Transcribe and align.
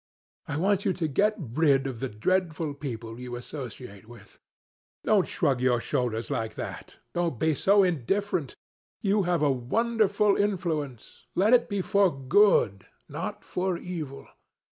I 0.47 0.57
want 0.57 0.83
you 0.83 0.93
to 0.93 1.07
get 1.07 1.35
rid 1.37 1.85
of 1.85 1.99
the 1.99 2.09
dreadful 2.09 2.73
people 2.73 3.19
you 3.19 3.35
associate 3.35 4.09
with. 4.09 4.39
Don't 5.03 5.27
shrug 5.27 5.61
your 5.61 5.79
shoulders 5.79 6.31
like 6.31 6.55
that. 6.55 6.97
Don't 7.13 7.37
be 7.37 7.53
so 7.53 7.83
indifferent. 7.83 8.55
You 9.01 9.21
have 9.29 9.43
a 9.43 9.51
wonderful 9.51 10.35
influence. 10.35 11.27
Let 11.35 11.53
it 11.53 11.69
be 11.69 11.81
for 11.81 12.09
good, 12.09 12.87
not 13.07 13.43
for 13.45 13.77
evil. 13.77 14.27